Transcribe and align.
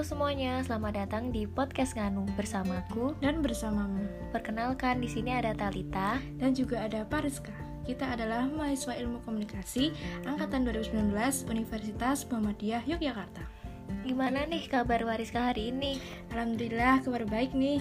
Halo 0.00 0.16
semuanya, 0.16 0.64
selamat 0.64 0.96
datang 0.96 1.28
di 1.28 1.44
podcast 1.44 1.92
Nganu 1.92 2.24
bersamaku 2.32 3.12
dan 3.20 3.44
bersamamu. 3.44 4.08
Perkenalkan, 4.32 4.96
di 4.96 5.04
sini 5.04 5.28
ada 5.28 5.52
Talita 5.52 6.16
dan 6.40 6.56
juga 6.56 6.88
ada 6.88 7.04
Pariska. 7.04 7.52
Kita 7.84 8.08
adalah 8.08 8.48
mahasiswa 8.48 8.96
Ilmu 8.96 9.20
Komunikasi 9.28 9.92
angkatan 10.24 10.64
2019 10.64 11.12
Universitas 11.52 12.24
Muhammadiyah 12.32 12.80
Yogyakarta. 12.88 13.59
Gimana 14.06 14.46
nih 14.48 14.66
kabar 14.66 15.02
Wariska 15.04 15.52
hari 15.52 15.70
ini? 15.70 16.00
Alhamdulillah 16.32 17.02
kabar 17.04 17.22
baik 17.28 17.52
nih. 17.52 17.78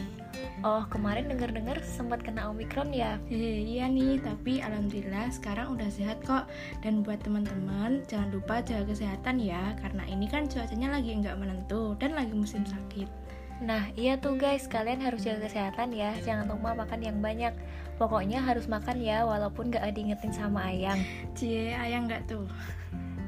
Oh, 0.61 0.83
kemarin 0.91 1.31
denger-dengar 1.31 1.79
sempat 1.83 2.23
kena 2.23 2.51
Omikron 2.51 2.91
ya? 2.91 3.15
Hehe, 3.31 3.63
iya 3.63 3.87
nih, 3.87 4.19
tapi 4.19 4.59
alhamdulillah 4.59 5.31
sekarang 5.31 5.73
udah 5.75 5.89
sehat 5.91 6.19
kok. 6.23 6.47
Dan 6.83 7.01
buat 7.03 7.23
teman-teman, 7.23 8.03
jangan 8.07 8.29
lupa 8.35 8.59
jaga 8.63 8.91
kesehatan 8.91 9.39
ya, 9.39 9.75
karena 9.79 10.03
ini 10.07 10.27
kan 10.27 10.47
cuacanya 10.51 10.99
lagi 10.99 11.15
nggak 11.15 11.39
menentu 11.39 11.95
dan 11.97 12.15
lagi 12.15 12.35
musim 12.35 12.63
sakit. 12.67 13.07
Nah, 13.59 13.91
iya 13.99 14.15
tuh 14.15 14.39
guys, 14.39 14.71
kalian 14.71 15.03
harus 15.03 15.27
jaga 15.27 15.51
kesehatan 15.51 15.91
ya. 15.91 16.15
Jangan 16.23 16.47
lupa 16.47 16.71
makan 16.75 17.03
yang 17.03 17.19
banyak. 17.19 17.51
Pokoknya 17.99 18.39
harus 18.39 18.71
makan 18.71 19.03
ya, 19.03 19.27
walaupun 19.27 19.75
gak 19.75 19.83
diingetin 19.91 20.31
sama 20.31 20.71
Ayang. 20.71 21.03
Cie, 21.35 21.75
Ayang 21.75 22.07
nggak 22.07 22.31
tuh? 22.31 22.47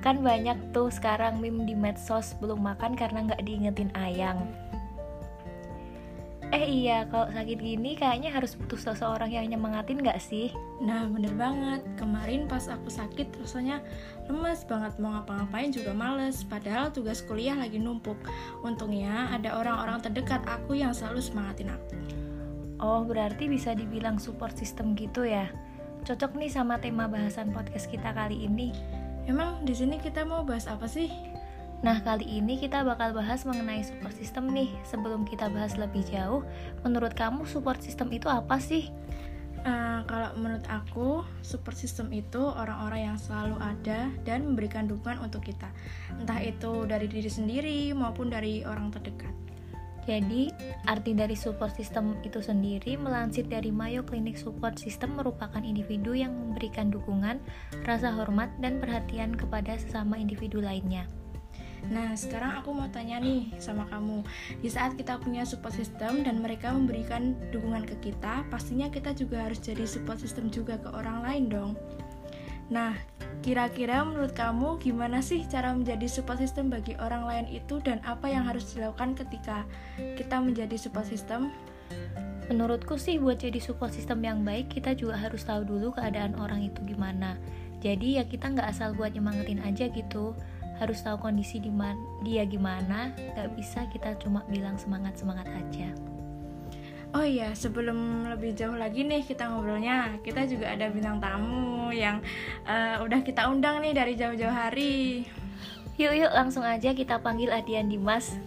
Kan 0.01 0.25
banyak 0.25 0.73
tuh 0.73 0.89
sekarang 0.89 1.37
meme 1.37 1.69
di 1.69 1.77
medsos 1.77 2.33
belum 2.41 2.65
makan 2.65 2.97
karena 2.97 3.29
nggak 3.29 3.45
diingetin 3.45 3.93
ayang. 3.93 4.41
Eh 6.51 6.67
iya, 6.67 7.07
kalau 7.07 7.31
sakit 7.31 7.63
gini 7.63 7.95
kayaknya 7.95 8.27
harus 8.27 8.59
butuh 8.59 8.75
seseorang 8.75 9.31
yang 9.31 9.47
nyemangatin 9.47 10.03
nggak 10.03 10.19
sih? 10.19 10.51
Nah 10.83 11.07
bener 11.07 11.31
banget, 11.39 11.79
kemarin 11.95 12.43
pas 12.43 12.67
aku 12.67 12.91
sakit 12.91 13.39
rasanya 13.39 13.79
lemes 14.27 14.67
banget 14.67 14.99
mau 14.99 15.15
ngapa-ngapain 15.15 15.71
juga 15.71 15.95
males 15.95 16.43
Padahal 16.43 16.91
tugas 16.91 17.23
kuliah 17.23 17.55
lagi 17.55 17.79
numpuk 17.79 18.19
Untungnya 18.67 19.31
ada 19.31 19.55
orang-orang 19.55 20.03
terdekat 20.03 20.43
aku 20.43 20.75
yang 20.75 20.91
selalu 20.91 21.23
semangatin 21.23 21.71
aku 21.71 21.95
Oh 22.83 23.07
berarti 23.07 23.47
bisa 23.47 23.71
dibilang 23.71 24.19
support 24.19 24.57
system 24.59 24.91
gitu 24.99 25.23
ya? 25.23 25.47
Cocok 26.03 26.35
nih 26.35 26.51
sama 26.51 26.83
tema 26.83 27.07
bahasan 27.07 27.55
podcast 27.55 27.87
kita 27.87 28.11
kali 28.11 28.43
ini 28.43 28.75
Emang 29.29 29.61
di 29.61 29.73
sini 29.77 30.01
kita 30.01 30.25
mau 30.25 30.41
bahas 30.41 30.65
apa 30.65 30.89
sih? 30.89 31.11
Nah, 31.81 31.97
kali 32.05 32.25
ini 32.37 32.61
kita 32.61 32.85
bakal 32.85 33.09
bahas 33.09 33.41
mengenai 33.41 33.81
support 33.81 34.13
system 34.13 34.53
nih. 34.53 34.69
Sebelum 34.85 35.25
kita 35.25 35.49
bahas 35.49 35.77
lebih 35.81 36.05
jauh, 36.13 36.45
menurut 36.85 37.17
kamu 37.17 37.41
support 37.49 37.81
system 37.81 38.13
itu 38.13 38.29
apa 38.29 38.61
sih? 38.61 38.93
Uh, 39.61 40.01
kalau 40.09 40.33
menurut 40.37 40.65
aku, 40.69 41.21
support 41.45 41.77
system 41.77 42.09
itu 42.13 42.41
orang-orang 42.41 43.13
yang 43.13 43.17
selalu 43.17 43.57
ada 43.61 44.09
dan 44.25 44.45
memberikan 44.45 44.89
dukungan 44.89 45.21
untuk 45.21 45.45
kita. 45.45 45.69
Entah 46.17 46.41
itu 46.41 46.85
dari 46.85 47.05
diri 47.05 47.29
sendiri 47.29 47.79
maupun 47.93 48.29
dari 48.29 48.65
orang 48.65 48.89
terdekat. 48.89 49.33
Jadi, 50.11 50.51
arti 50.91 51.15
dari 51.15 51.39
support 51.39 51.71
system 51.71 52.19
itu 52.27 52.43
sendiri 52.43 52.99
melansir 52.99 53.47
dari 53.47 53.71
Mayo 53.71 54.03
Clinic 54.03 54.35
Support 54.35 54.75
System 54.75 55.15
merupakan 55.15 55.63
individu 55.63 56.11
yang 56.11 56.35
memberikan 56.35 56.91
dukungan, 56.91 57.39
rasa 57.87 58.11
hormat, 58.11 58.51
dan 58.59 58.83
perhatian 58.83 59.31
kepada 59.31 59.79
sesama 59.79 60.19
individu 60.19 60.59
lainnya. 60.59 61.07
Nah, 61.87 62.11
sekarang 62.11 62.59
aku 62.59 62.75
mau 62.75 62.91
tanya 62.91 63.23
nih 63.23 63.55
sama 63.55 63.87
kamu. 63.87 64.19
Di 64.59 64.67
saat 64.67 64.99
kita 64.99 65.15
punya 65.23 65.47
support 65.47 65.79
system 65.79 66.27
dan 66.27 66.43
mereka 66.43 66.75
memberikan 66.75 67.31
dukungan 67.55 67.87
ke 67.87 68.11
kita, 68.11 68.43
pastinya 68.51 68.91
kita 68.91 69.15
juga 69.15 69.47
harus 69.47 69.63
jadi 69.63 69.87
support 69.87 70.19
system 70.19 70.51
juga 70.51 70.75
ke 70.75 70.91
orang 70.91 71.23
lain 71.23 71.45
dong. 71.47 71.71
Nah, 72.67 72.99
kira-kira 73.41 74.05
menurut 74.05 74.37
kamu 74.37 74.77
gimana 74.77 75.19
sih 75.25 75.41
cara 75.49 75.73
menjadi 75.73 76.05
support 76.05 76.37
system 76.37 76.69
bagi 76.69 76.93
orang 77.01 77.25
lain 77.25 77.45
itu 77.49 77.81
dan 77.81 77.97
apa 78.05 78.29
yang 78.29 78.45
harus 78.45 78.69
dilakukan 78.73 79.17
ketika 79.17 79.65
kita 79.97 80.37
menjadi 80.37 80.77
support 80.77 81.09
system? 81.09 81.49
Menurutku 82.53 83.01
sih 83.01 83.17
buat 83.17 83.41
jadi 83.41 83.57
support 83.57 83.97
system 83.97 84.21
yang 84.21 84.45
baik 84.45 84.69
kita 84.69 84.93
juga 84.93 85.17
harus 85.17 85.41
tahu 85.41 85.65
dulu 85.65 85.93
keadaan 85.97 86.37
orang 86.37 86.69
itu 86.69 86.85
gimana. 86.85 87.35
Jadi 87.81 88.21
ya 88.21 88.23
kita 88.29 88.53
nggak 88.53 88.77
asal 88.77 88.93
buat 88.93 89.17
nyemangetin 89.17 89.65
aja 89.65 89.89
gitu. 89.89 90.37
Harus 90.77 91.01
tahu 91.01 91.17
kondisi 91.21 91.61
dia 92.25 92.43
gimana, 92.45 93.13
nggak 93.13 93.53
bisa 93.57 93.85
kita 93.89 94.17
cuma 94.17 94.45
bilang 94.49 94.77
semangat-semangat 94.77 95.45
aja. 95.49 96.10
Oh 97.11 97.27
iya, 97.27 97.51
sebelum 97.51 98.23
lebih 98.31 98.55
jauh 98.55 98.79
lagi 98.79 99.03
nih 99.03 99.27
kita 99.27 99.51
ngobrolnya, 99.51 100.15
kita 100.23 100.47
juga 100.47 100.71
ada 100.71 100.87
bintang 100.87 101.19
tamu 101.19 101.91
yang 101.91 102.23
uh, 102.63 103.03
udah 103.03 103.19
kita 103.19 103.51
undang 103.51 103.83
nih 103.83 103.91
dari 103.91 104.15
jauh-jauh 104.15 104.55
hari. 104.55 105.27
Yuk 105.99 106.15
yuk 106.15 106.31
langsung 106.31 106.63
aja 106.63 106.95
kita 106.95 107.19
panggil 107.19 107.51
Adian 107.51 107.91
Dimas. 107.91 108.39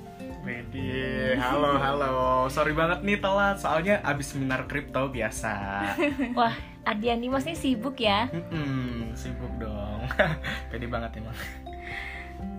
Wedi, 0.48 1.36
halo 1.36 1.76
halo. 1.76 2.48
Sorry 2.48 2.72
banget 2.72 3.04
nih 3.04 3.20
telat, 3.20 3.60
soalnya 3.60 4.00
abis 4.00 4.32
seminar 4.32 4.64
kripto 4.64 5.12
biasa. 5.12 5.84
Wah, 6.38 6.56
Adian 6.88 7.20
Dimas 7.20 7.44
nih 7.44 7.60
sibuk 7.60 8.00
ya? 8.00 8.32
Hmm, 8.32 9.12
sibuk 9.12 9.52
dong. 9.60 10.08
Pede 10.72 10.88
banget 10.88 11.20
emang. 11.20 11.36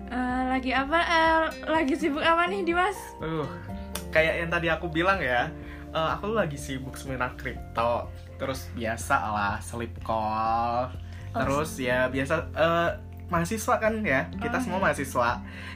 Uh, 0.06 0.54
lagi 0.54 0.70
apa? 0.70 0.98
Uh, 1.02 1.42
lagi 1.66 1.98
sibuk 1.98 2.22
apa 2.22 2.46
nih 2.46 2.62
Dimas? 2.62 2.94
Uh, 3.18 3.42
kayak 4.14 4.46
yang 4.46 4.50
tadi 4.54 4.70
aku 4.70 4.86
bilang 4.86 5.18
ya 5.18 5.50
uh, 5.92 6.18
aku 6.18 6.32
lagi 6.34 6.56
sibuk 6.58 6.96
seminar 6.98 7.34
kripto. 7.38 8.08
Terus 8.40 8.70
biasa 8.72 9.16
lah 9.32 9.56
sleep 9.60 10.00
call. 10.02 10.90
Oh, 11.36 11.38
terus 11.44 11.76
ya 11.76 12.08
biasa 12.08 12.34
uh, 12.56 12.90
mahasiswa 13.28 13.74
kan 13.76 14.00
ya. 14.02 14.30
Kita 14.38 14.58
oh, 14.58 14.62
semua 14.62 14.78
iya. 14.80 14.84
mahasiswa. 14.90 15.30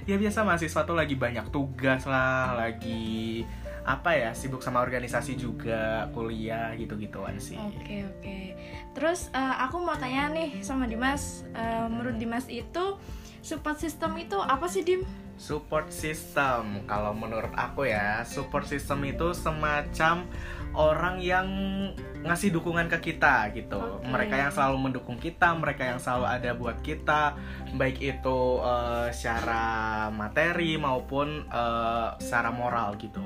Ya 0.08 0.16
biasa 0.16 0.38
mahasiswa 0.46 0.80
tuh 0.86 0.96
lagi 0.96 1.14
banyak 1.14 1.46
tugas 1.52 2.06
lah 2.06 2.56
lagi 2.56 3.44
apa 3.80 4.12
ya 4.12 4.30
sibuk 4.36 4.60
sama 4.60 4.84
organisasi 4.84 5.40
juga 5.40 6.06
kuliah 6.12 6.76
gitu 6.76 7.00
gituan 7.00 7.40
sih. 7.40 7.56
Oke 7.56 7.80
okay, 7.80 8.00
oke. 8.04 8.20
Okay. 8.20 8.44
terus 8.92 9.32
uh, 9.32 9.56
aku 9.64 9.80
mau 9.80 9.96
tanya 9.96 10.28
nih 10.30 10.60
sama 10.60 10.84
Dimas. 10.84 11.48
Uh, 11.56 11.88
menurut 11.88 12.20
Dimas 12.20 12.46
itu 12.46 13.00
support 13.40 13.80
system 13.80 14.20
itu 14.20 14.36
apa 14.36 14.68
sih 14.68 14.84
Dim 14.84 15.02
Support 15.40 15.88
system, 15.88 16.84
kalau 16.84 17.16
menurut 17.16 17.48
aku 17.56 17.88
ya, 17.88 18.20
support 18.28 18.68
system 18.68 19.08
itu 19.08 19.32
semacam 19.32 20.28
orang 20.76 21.16
yang 21.24 21.48
ngasih 22.20 22.52
dukungan 22.52 22.92
ke 22.92 23.10
kita 23.10 23.48
gitu. 23.56 23.80
Okay. 23.80 24.12
Mereka 24.12 24.34
yang 24.36 24.52
selalu 24.52 24.76
mendukung 24.76 25.16
kita, 25.16 25.56
mereka 25.56 25.88
yang 25.88 25.96
selalu 25.96 26.28
ada 26.28 26.50
buat 26.52 26.76
kita, 26.84 27.40
baik 27.72 28.04
itu 28.04 28.60
uh, 28.60 29.08
secara 29.16 29.64
materi 30.12 30.76
maupun 30.76 31.48
uh, 31.48 32.20
secara 32.20 32.52
moral 32.52 33.00
gitu. 33.00 33.24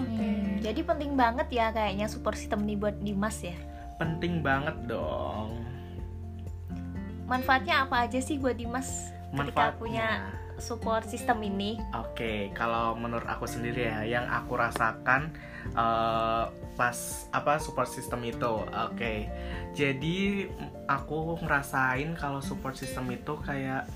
Hmm, 0.00 0.56
jadi 0.64 0.80
penting 0.80 1.20
banget 1.20 1.52
ya 1.52 1.68
kayaknya 1.68 2.08
support 2.08 2.40
system 2.40 2.64
ini 2.64 2.80
buat 2.80 2.96
Dimas 2.96 3.44
ya. 3.44 3.60
Penting 4.00 4.40
banget 4.40 4.88
dong. 4.88 5.68
Manfaatnya 7.28 7.84
apa 7.84 8.08
aja 8.08 8.16
sih 8.24 8.40
buat 8.40 8.56
Dimas 8.56 9.12
ketika 9.36 9.76
punya 9.76 10.39
support 10.60 11.08
system 11.08 11.42
ini? 11.42 11.80
Oke, 11.96 12.14
okay, 12.14 12.38
kalau 12.52 12.94
menurut 12.94 13.26
aku 13.26 13.48
sendiri 13.48 13.88
ya, 13.88 14.04
yang 14.04 14.26
aku 14.28 14.54
rasakan 14.60 15.32
uh, 15.74 16.52
pas 16.76 16.96
apa 17.32 17.58
support 17.58 17.88
system 17.88 18.22
itu, 18.22 18.46
oke. 18.46 18.94
Okay. 18.94 19.26
Jadi 19.72 20.46
aku 20.86 21.40
ngerasain 21.40 22.14
kalau 22.14 22.38
support 22.44 22.76
system 22.76 23.08
itu 23.10 23.34
kayak 23.42 23.88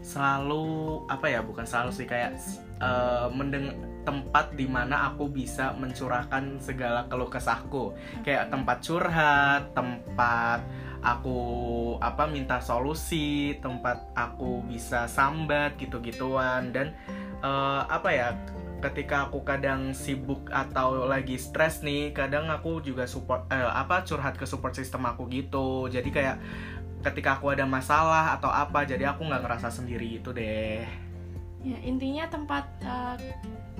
selalu 0.00 1.02
apa 1.10 1.26
ya, 1.28 1.40
bukan 1.42 1.66
selalu 1.66 1.90
sih 1.92 2.06
kayak 2.06 2.38
uh, 2.78 3.28
mendeng 3.34 3.74
tempat 4.04 4.52
di 4.52 4.68
mana 4.68 5.10
aku 5.10 5.26
bisa 5.32 5.72
mencurahkan 5.74 6.60
segala 6.60 7.08
keluh 7.08 7.28
kesahku, 7.32 7.96
kayak 8.22 8.52
tempat 8.52 8.84
curhat, 8.84 9.72
tempat 9.72 10.60
aku 11.04 11.38
apa 12.00 12.24
minta 12.24 12.58
solusi 12.64 13.60
tempat 13.60 14.08
aku 14.16 14.64
bisa 14.64 15.04
sambat 15.06 15.76
gitu-gituan. 15.76 16.72
Dan 16.72 16.96
uh, 17.44 17.84
apa 17.86 18.08
ya 18.10 18.28
ketika 18.80 19.28
aku 19.28 19.44
kadang 19.44 19.92
sibuk 19.92 20.48
atau 20.48 21.04
lagi 21.04 21.36
stres 21.40 21.80
nih 21.84 22.12
kadang 22.12 22.52
aku 22.52 22.84
juga 22.84 23.08
support 23.08 23.48
eh, 23.48 23.56
apa 23.56 24.04
curhat 24.04 24.40
ke 24.40 24.48
support 24.48 24.72
system 24.72 25.04
aku 25.04 25.28
gitu. 25.28 25.92
Jadi 25.92 26.08
kayak 26.08 26.36
ketika 27.04 27.36
aku 27.36 27.52
ada 27.52 27.68
masalah 27.68 28.32
atau 28.32 28.48
apa 28.48 28.88
jadi 28.88 29.12
aku 29.12 29.28
nggak 29.28 29.44
ngerasa 29.44 29.68
sendiri 29.68 30.24
itu 30.24 30.32
deh 30.32 31.03
ya 31.64 31.78
intinya 31.80 32.28
tempat 32.28 32.68
uh, 32.84 33.16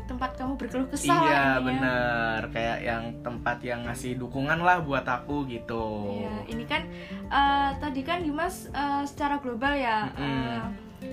tempat 0.05 0.37
kamu 0.37 0.61
berkeluh 0.61 0.89
kesah 0.93 1.21
iya 1.25 1.47
bener 1.65 2.41
kayak 2.53 2.79
yang 2.85 3.05
tempat 3.25 3.61
yang 3.65 3.89
ngasih 3.89 4.21
dukungan 4.21 4.61
lah 4.61 4.85
buat 4.85 5.05
aku 5.05 5.49
gitu. 5.49 6.13
Iya 6.21 6.35
ini 6.53 6.65
kan 6.69 6.83
uh, 7.33 7.73
tadi 7.81 8.05
kan 8.05 8.21
Dimas 8.21 8.69
uh, 8.73 9.05
secara 9.09 9.41
global 9.41 9.73
ya 9.73 10.13
mm 10.13 10.17
-hmm. 10.17 10.45
uh, 10.45 10.65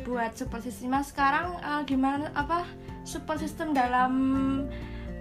buat 0.04 0.36
support 0.36 0.64
system. 0.64 0.92
Sekarang 1.08 1.56
uh, 1.64 1.82
gimana 1.88 2.36
apa 2.36 2.68
support 3.08 3.40
system 3.40 3.72
dalam 3.72 4.12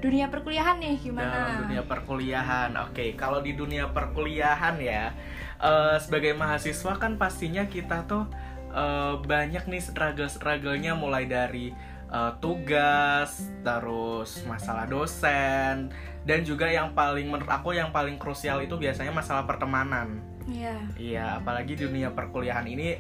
dunia 0.03 0.27
perkuliahan 0.33 0.83
nih 0.83 0.97
gimana? 0.99 1.31
Dalam 1.31 1.55
dunia 1.67 1.83
perkuliahan 1.87 2.71
oke. 2.75 2.95
Okay, 2.97 3.09
kalau 3.15 3.39
di 3.39 3.55
dunia 3.55 3.87
perkuliahan 3.95 4.83
ya 4.83 5.15
uh, 5.63 5.95
sebagai 6.01 6.35
mahasiswa 6.35 6.99
kan 6.99 7.15
pastinya 7.21 7.71
kita 7.71 8.03
tuh 8.09 8.27
uh, 8.75 9.19
banyak 9.23 9.67
nih 9.67 9.83
struggle 9.83 10.31
strugglenya 10.31 10.95
mulai 10.95 11.27
dari 11.27 11.71
uh, 12.11 12.35
tugas, 12.43 13.51
terus 13.63 14.43
masalah 14.45 14.87
dosen, 14.91 15.91
dan 16.27 16.41
juga 16.43 16.67
yang 16.69 16.93
paling 16.93 17.31
menurut 17.31 17.51
aku 17.51 17.75
yang 17.75 17.95
paling 17.95 18.19
krusial 18.19 18.61
itu 18.61 18.77
biasanya 18.77 19.15
masalah 19.15 19.47
pertemanan. 19.47 20.21
Iya. 20.51 20.77
Iya, 20.99 21.27
apalagi 21.39 21.79
di 21.79 21.87
dunia 21.87 22.11
perkuliahan 22.11 22.67
ini 22.67 22.99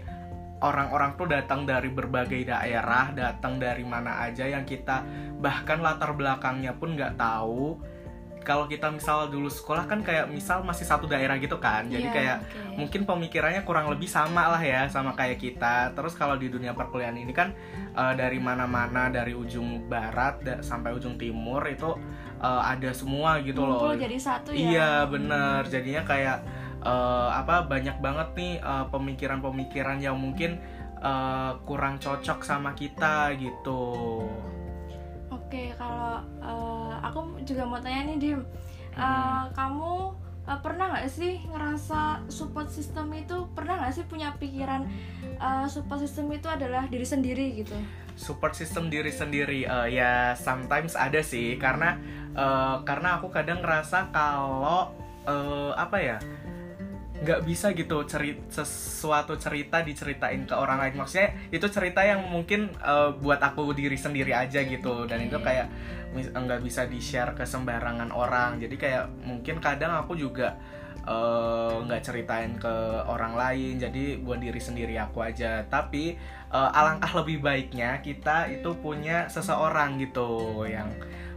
orang-orang 0.61 1.17
tuh 1.17 1.27
datang 1.27 1.65
dari 1.65 1.89
berbagai 1.89 2.45
daerah, 2.45 3.11
datang 3.17 3.57
dari 3.57 3.83
mana 3.83 4.21
aja 4.23 4.45
yang 4.45 4.69
kita 4.69 5.03
bahkan 5.41 5.81
latar 5.81 6.13
belakangnya 6.13 6.77
pun 6.77 6.95
nggak 6.95 7.17
tahu. 7.17 7.81
Kalau 8.41 8.65
kita 8.65 8.89
misal 8.89 9.29
dulu 9.29 9.53
sekolah 9.53 9.85
kan 9.85 10.01
kayak 10.01 10.33
misal 10.33 10.65
masih 10.65 10.89
satu 10.89 11.05
daerah 11.05 11.37
gitu 11.37 11.61
kan, 11.61 11.85
jadi 11.87 12.09
Iya, 12.09 12.15
kayak 12.17 12.37
Oke. 12.41 12.77
mungkin 12.81 13.03
pemikirannya 13.05 13.63
kurang 13.69 13.93
lebih 13.93 14.09
sama 14.09 14.49
lah 14.49 14.63
ya 14.65 14.89
sama 14.89 15.13
kayak 15.13 15.37
kita. 15.37 15.93
Terus 15.93 16.17
kalau 16.17 16.41
di 16.41 16.49
dunia 16.49 16.73
perkuliahan 16.73 17.21
ini 17.21 17.37
kan 17.37 17.53
eh, 17.93 18.15
dari 18.17 18.41
mana-mana 18.41 19.13
dari 19.13 19.37
ujung 19.37 19.87
barat 19.93 20.41
da- 20.41 20.63
sampai 20.65 20.97
ujung 20.97 21.21
timur 21.21 21.61
itu 21.69 21.93
eh, 22.41 22.63
ada 22.65 22.91
semua 22.97 23.45
gitu 23.45 23.61
loh. 23.61 23.85
Ngumpul 23.93 24.01
jadi 24.01 24.17
satu 24.17 24.51
ya. 24.57 24.59
Iya 24.59 24.91
bener, 25.07 25.61
jadinya 25.69 26.03
kayak 26.09 26.39
eh, 26.81 27.29
apa 27.37 27.69
banyak 27.69 28.01
banget 28.01 28.29
nih 28.41 28.53
pemikiran-pemikiran 28.89 30.01
yang 30.01 30.17
mungkin 30.17 30.57
eh, 31.01 31.53
kurang 31.69 32.01
cocok 32.01 32.41
sama 32.41 32.73
kita 32.73 33.37
gitu. 33.37 34.25
Oke, 35.31 35.75
kalau 35.75 36.23
eh, 36.43 36.70
aku 37.11 37.43
juga 37.43 37.67
mau 37.67 37.83
tanya 37.83 38.07
nih 38.09 38.17
Dim, 38.19 38.41
Hmm. 38.91 39.47
kamu 39.55 39.93
eh, 40.51 40.61
pernah 40.67 40.91
nggak 40.91 41.07
sih 41.07 41.39
ngerasa 41.47 42.27
support 42.27 42.67
system 42.69 43.07
itu 43.15 43.47
pernah 43.55 43.79
nggak 43.79 43.93
sih 43.95 44.05
punya 44.07 44.35
pikiran 44.35 44.83
eh, 45.39 45.67
support 45.71 46.03
system 46.03 46.27
itu 46.35 46.51
adalah 46.51 46.91
diri 46.91 47.07
sendiri 47.07 47.63
gitu? 47.63 47.77
Support 48.19 48.59
system 48.59 48.91
diri 48.91 49.15
sendiri 49.15 49.63
eh, 49.63 49.89
ya 49.95 50.35
sometimes 50.35 50.99
ada 50.99 51.23
sih 51.23 51.55
karena 51.55 51.97
eh, 52.35 52.77
karena 52.83 53.23
aku 53.23 53.31
kadang 53.31 53.63
ngerasa 53.63 54.11
kalau 54.11 54.91
eh, 55.25 55.73
apa 55.79 55.97
ya 56.03 56.17
nggak 57.21 57.45
bisa 57.45 57.77
gitu 57.77 58.01
cerita 58.09 58.65
sesuatu 58.65 59.37
cerita 59.37 59.85
diceritain 59.85 60.49
ke 60.49 60.57
orang 60.57 60.81
lain. 60.81 61.05
Maksudnya 61.05 61.37
itu 61.53 61.67
cerita 61.69 62.01
yang 62.01 62.25
mungkin 62.33 62.73
eh, 62.81 63.11
buat 63.21 63.41
aku 63.45 63.77
diri 63.77 63.97
sendiri 63.97 64.33
aja 64.33 64.65
gitu. 64.65 65.05
Dan 65.05 65.29
itu 65.29 65.37
kayak 65.37 65.69
nggak 66.17 66.61
bisa 66.65 66.89
di 66.89 66.97
share 66.97 67.37
ke 67.37 67.45
sembarangan 67.45 68.09
orang. 68.09 68.57
Jadi 68.57 68.75
kayak 68.81 69.05
mungkin 69.21 69.61
kadang 69.61 69.93
aku 70.01 70.17
juga 70.17 70.57
eh, 71.05 71.75
nggak 71.85 72.01
ceritain 72.01 72.57
ke 72.57 72.75
orang 73.05 73.37
lain. 73.37 73.77
Jadi 73.77 74.17
buat 74.25 74.41
diri 74.41 74.61
sendiri 74.61 74.97
aku 74.97 75.21
aja. 75.21 75.61
Tapi 75.69 76.17
eh, 76.49 76.71
alangkah 76.73 77.21
lebih 77.21 77.45
baiknya 77.45 78.01
kita 78.01 78.49
itu 78.49 78.73
punya 78.81 79.29
seseorang 79.29 80.01
gitu 80.01 80.65
yang 80.65 80.89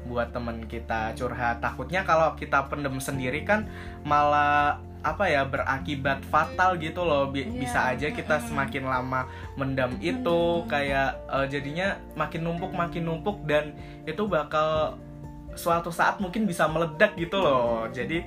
buat 0.07 0.31
temen 0.31 0.63
kita 0.63 1.11
curhat. 1.15 1.59
Takutnya 1.59 2.07
kalau 2.07 2.35
kita 2.39 2.71
pendem 2.71 2.95
sendiri 3.03 3.43
kan 3.43 3.67
malah 4.07 4.79
apa 5.03 5.27
ya 5.27 5.43
berakibat 5.43 6.23
fatal 6.31 6.79
gitu 6.79 7.03
loh. 7.03 7.27
Bi- 7.29 7.43
Iya, 7.43 7.59
bisa 7.59 7.79
aja 7.91 8.07
kita 8.09 8.39
semakin 8.47 8.87
lama 8.87 9.27
mendam 9.59 9.99
itu 9.99 10.63
kayak 10.71 11.19
eh, 11.27 11.45
jadinya 11.51 11.99
makin 12.15 12.47
numpuk 12.47 12.71
makin 12.71 13.03
numpuk 13.03 13.43
dan 13.43 13.75
itu 14.07 14.23
bakal 14.25 14.95
suatu 15.53 15.93
saat 15.93 16.17
mungkin 16.17 16.47
bisa 16.47 16.65
meledak 16.71 17.13
gitu 17.19 17.37
loh. 17.37 17.85
Jadi 17.91 18.23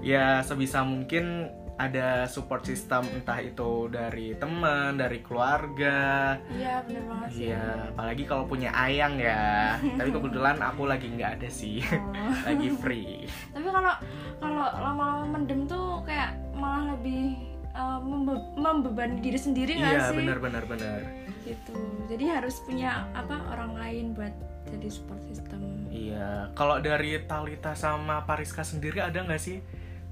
ya 0.00 0.40
sebisa 0.40 0.86
mungkin 0.86 1.50
ada 1.74 2.24
support 2.24 2.62
system 2.62 3.02
entah 3.10 3.36
itu 3.36 3.86
dari 3.88 4.30
teman 4.34 4.94
dari 4.94 5.18
keluarga 5.18 6.38
Iya 6.48 6.82
bener 6.82 7.02
banget 7.04 7.28
sih. 7.28 7.40
Iya, 7.44 7.64
apalagi 7.90 8.22
kalau 8.24 8.44
punya 8.44 8.70
ayang 8.70 9.18
ya. 9.18 9.74
Tapi 9.98 10.08
kebetulan 10.08 10.56
aku 10.58 10.82
lagi 10.84 11.10
nggak 11.10 11.30
ada 11.36 11.48
sih, 11.48 11.82
Oh. 11.82 12.14
lagi 12.48 12.70
free. 12.72 13.26
Tapi 13.50 13.66
kalau 13.66 13.94
kalau 14.38 14.64
lama-lama 14.72 15.26
mendem 15.28 15.66
tuh 15.66 15.98
kayak 16.02 16.30
malah 16.52 16.94
lebih 16.94 17.34
eh, 17.68 17.98
membe- 18.00 18.54
membebani 18.54 19.18
diri 19.18 19.36
sendiri 19.36 19.74
nggak 19.74 19.92
Iya, 19.92 20.04
sih? 20.06 20.16
benar 20.16 20.38
benar 20.38 20.64
benar. 20.64 21.00
Gitu. 21.42 21.74
Jadi 22.06 22.24
harus 22.24 22.62
punya 22.62 23.10
apa 23.12 23.36
orang 23.50 23.74
lain 23.74 24.04
buat 24.12 24.32
jadi 24.64 24.88
support 24.88 25.20
system. 25.24 25.90
Iya, 25.90 26.54
kalau 26.54 26.78
dari 26.78 27.18
Talita 27.20 27.74
sama 27.74 28.22
Pariska 28.22 28.62
sendiri 28.62 28.98
ada 28.98 29.18
nggak 29.20 29.38
sih 29.38 29.58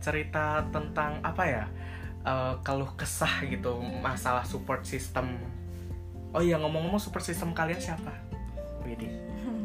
cerita 0.02 0.66
tentang 0.74 1.22
apa 1.22 1.44
ya? 1.46 1.64
eh, 2.22 2.54
keluh 2.62 2.90
kesah 2.94 3.42
gitu 3.46 3.82
masalah 3.98 4.42
support 4.42 4.86
system. 4.86 5.38
Oh 6.30 6.38
iya 6.38 6.54
ngomong-ngomong 6.56 6.98
support 6.98 7.22
system 7.22 7.50
kalian 7.50 7.78
siapa? 7.78 8.14
Widih. 8.86 9.10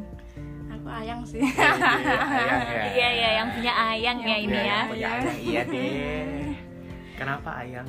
Aku 0.73 0.87
ayang 0.89 1.21
sih. 1.21 1.37
Widih, 1.41 1.53
ayang 1.61 2.61
ya. 2.65 2.83
Iya 2.93 3.09
ya, 3.13 3.29
yang 3.41 3.47
punya 3.53 3.73
ayang 3.73 4.17
ya 4.17 4.27
Yang 4.27 4.41
ini 4.41 4.57
Iya, 4.57 4.65
ya. 4.65 4.79
punya 4.89 5.07
ayang 5.09 5.37
iya 5.37 5.61
deh. 5.65 6.53
Kenapa 7.13 7.49
ayang? 7.61 7.87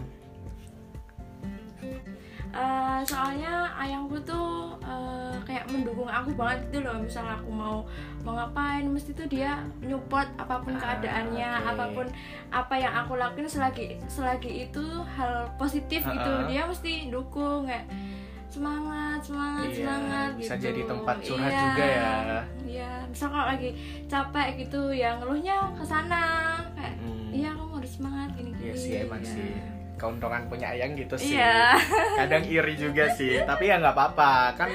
Eh, 2.50 3.00
soalnya 3.02 3.52
ayangku 3.72 4.16
tuh 4.20 4.72
eh, 4.80 5.36
kayak 5.42 5.66
mendukung 5.66 6.08
aku 6.08 6.32
banget 6.32 6.64
gitu 6.66 6.80
loh 6.80 6.96
misalnya 6.96 7.34
aku 7.34 7.48
mau 7.48 7.84
mau 8.20 8.32
ngapain 8.34 8.84
mesti 8.84 9.12
tuh 9.12 9.26
dia 9.26 9.52
nyupport 9.80 10.26
apa 10.34 10.58
pun 10.58 10.72
Ah, 10.72 10.80
keadaannya 10.96 11.50
oke. 11.54 11.68
apa 11.68 11.84
pun 11.92 12.06
apa 12.50 12.74
yang 12.74 12.94
aku 12.94 13.12
lakuin 13.14 13.44
selagi 13.46 13.86
selagi 14.06 14.66
itu 14.66 14.84
hal 15.06 15.46
positif 15.54 16.00
gitu 16.00 16.30
Ah, 16.30 16.40
ah. 16.40 16.46
dia 16.46 16.64
mesti 16.64 16.92
dukung 17.08 17.64
kayak 17.64 17.84
semangat 18.48 19.20
semangat 19.20 19.66
Iya, 19.66 19.76
semangat 19.76 20.30
bisa 20.34 20.54
gitu 20.54 20.64
jadi 20.64 20.80
tempat 20.86 21.16
curhat 21.20 21.50
Iya, 21.50 21.60
juga 21.62 21.84
ya. 21.84 22.12
iya 22.64 22.90
misal 23.04 23.28
kalau 23.28 23.46
lagi 23.46 23.70
capek 24.04 24.48
gitu 24.58 24.80
ya 24.90 25.10
ngeluhnya 25.16 25.56
ke 25.72 25.84
sana 25.84 26.22
kayak 26.72 26.96
Hmm. 26.98 27.28
iya 27.30 27.52
kamu 27.52 27.72
harus 27.76 27.92
semangat 27.92 28.28
gini 28.34 28.50
gini 28.50 28.64
Iya 28.64 28.74
sih 28.74 28.92
emang 28.98 29.20
Iya. 29.20 29.30
sih 29.30 29.50
keuntungan 29.98 30.46
punya 30.46 30.70
ayang 30.70 30.94
gitu 30.94 31.14
sih 31.14 31.34
Iya. 31.34 31.74
kadang 32.18 32.46
iri 32.46 32.74
juga 32.74 33.10
sih 33.12 33.42
tapi 33.42 33.66
ya 33.66 33.76
nggak 33.76 33.92
apa-apa 33.92 34.32
kan 34.54 34.70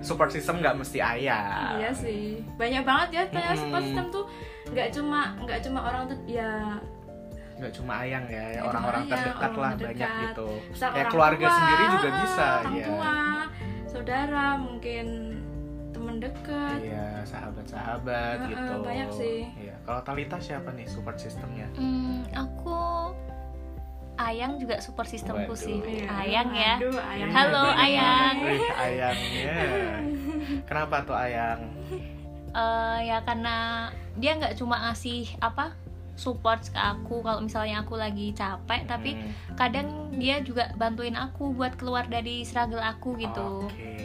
support 0.00 0.28
system 0.28 0.58
nggak 0.58 0.76
mesti 0.76 0.98
ayang 0.98 1.78
Iya 1.78 1.90
sih, 1.90 2.42
banyak 2.54 2.82
banget 2.82 3.08
ya 3.10 3.22
kayak 3.28 3.48
Mm-mm. 3.48 3.62
support 3.62 3.82
system 3.82 4.06
tuh 4.10 4.24
nggak 4.66 4.88
cuma 4.90 5.20
nggak 5.38 5.60
cuma 5.60 5.78
orang 5.82 6.02
ter 6.06 6.18
ya 6.28 6.50
nggak 7.54 7.72
cuma 7.72 8.02
ayang 8.02 8.24
ya 8.26 8.44
orang-orang 8.60 9.02
terdekat 9.06 9.38
orang 9.46 9.54
lah 9.56 9.70
terdekat. 9.72 9.94
banyak 9.94 10.10
gitu 10.26 10.48
misal 10.68 10.88
Kayak 10.90 11.06
keluarga 11.08 11.46
tua, 11.46 11.54
sendiri 11.54 11.84
juga 11.88 12.08
bisa, 12.18 12.46
orang 12.58 12.74
iya. 12.74 12.84
tua, 12.84 13.14
saudara 13.86 14.46
mungkin 14.56 15.06
teman 15.94 16.16
dekat. 16.18 16.78
iya 16.82 17.06
sahabat-sahabat 17.22 18.36
Heeh, 18.36 18.50
gitu 18.50 18.72
banyak 18.82 19.08
sih. 19.14 19.38
iya 19.56 19.74
kalau 19.80 20.02
Talita 20.02 20.36
siapa 20.36 20.68
nih 20.68 20.84
support 20.84 21.14
systemnya 21.16 21.70
Hmm, 21.72 22.26
aku 22.34 23.14
ayang 24.16 24.56
juga 24.56 24.78
support 24.78 25.06
sistemku 25.06 25.50
Waduh. 25.50 25.58
sih. 25.58 25.78
Iya. 25.78 26.06
Ayang 26.08 26.48
ya. 26.50 26.74
Aduh, 26.78 26.98
ayang. 26.98 27.30
Halo, 27.30 27.64
Ayang. 27.74 28.36
Ayangnya 28.74 29.56
kenapa 30.64 30.96
tuh 31.02 31.16
ayang 31.16 31.60
Eh, 32.54 32.98
ya 33.04 33.18
karena 33.26 33.90
dia 34.14 34.38
nggak 34.38 34.54
cuma 34.54 34.78
ngasih 34.78 35.26
apa 35.42 35.74
support 36.14 36.62
ke 36.62 36.78
aku 36.78 37.18
kalau 37.18 37.42
misalnya 37.42 37.82
aku 37.82 37.98
lagi 37.98 38.30
capek 38.30 38.86
tapi 38.86 39.18
Hmm, 39.18 39.34
kadang 39.58 39.86
dia 40.14 40.38
juga 40.38 40.70
bantuin 40.74 41.18
aku 41.18 41.50
buat 41.50 41.74
keluar 41.74 42.06
dari 42.06 42.46
struggle 42.46 42.78
aku 42.78 43.18
gitu 43.18 43.66
oke 43.66 43.98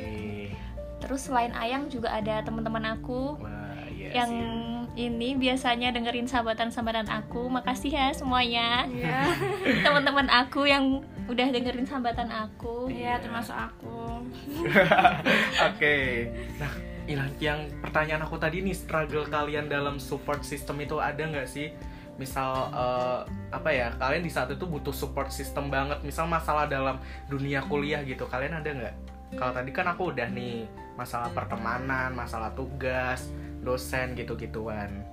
terus 0.97 1.29
selain 1.29 1.53
ayang 1.53 1.93
juga 1.93 2.09
ada 2.09 2.41
teman-teman 2.41 2.97
aku 2.97 3.37
wah 3.37 3.85
iya 3.93 4.25
yang 4.25 4.31
sih 4.33 4.78
ini 4.97 5.37
biasanya 5.37 5.93
dengerin 5.93 6.25
sabatan-sabatan 6.25 7.07
aku 7.09 7.49
makasih 7.49 7.93
ya 7.93 8.07
semuanya 8.13 8.87
Iya, 8.89 9.33
teman-teman 9.85 10.27
aku 10.29 10.65
yang 10.65 11.03
udah 11.29 11.47
dengerin 11.53 11.85
sambatan 11.85 12.29
aku 12.33 12.89
iya 12.89 13.21
termasuk 13.21 13.53
aku. 13.53 14.25
Oke. 15.69 15.97
Nah, 16.57 16.71
yang, 17.05 17.29
yang 17.37 17.59
pertanyaan 17.81 18.25
aku 18.25 18.41
tadi 18.41 18.65
nih 18.65 18.73
struggle 18.73 19.25
kalian 19.29 19.69
dalam 19.69 20.01
support 20.01 20.41
system 20.41 20.81
itu 20.81 20.97
ada 20.97 21.21
nggak 21.21 21.45
sih? 21.45 21.69
Misal 22.17 22.73
eh, 22.73 23.19
apa 23.53 23.69
ya? 23.69 23.93
Kalian 23.97 24.25
di 24.25 24.31
saat 24.33 24.49
itu 24.53 24.65
butuh 24.65 24.93
support 24.93 25.29
system 25.29 25.69
banget. 25.69 26.01
Misal 26.01 26.25
masalah 26.25 26.65
dalam 26.65 26.97
dunia 27.29 27.61
kuliah 27.65 28.01
gitu. 28.05 28.25
Kalian 28.25 28.61
ada 28.61 28.69
nggak? 28.69 28.95
Kalau 29.37 29.53
tadi 29.53 29.69
kan 29.69 29.85
aku 29.91 30.09
udah 30.13 30.27
nih 30.31 30.65
masalah 30.97 31.29
pertemanan, 31.31 32.15
masalah 32.17 32.51
tugas, 32.57 33.29
dosen 33.61 34.17
gitu-gituan. 34.17 35.05